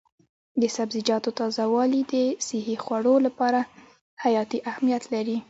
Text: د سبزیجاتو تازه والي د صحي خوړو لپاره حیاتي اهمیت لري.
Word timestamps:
د 0.61 0.63
سبزیجاتو 0.75 1.29
تازه 1.39 1.63
والي 1.73 2.01
د 2.13 2.15
صحي 2.47 2.75
خوړو 2.83 3.15
لپاره 3.25 3.59
حیاتي 4.23 4.59
اهمیت 4.71 5.03
لري. 5.13 5.37